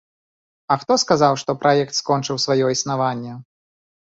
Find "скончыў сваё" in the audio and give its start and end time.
1.99-2.73